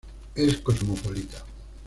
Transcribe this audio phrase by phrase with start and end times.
[0.33, 1.45] Es cosmopolita.